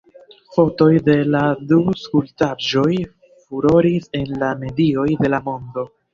[0.55, 1.41] Fotoj de la
[1.71, 2.95] du skulptaĵoj
[3.43, 5.89] furoris en la medioj de la mondo.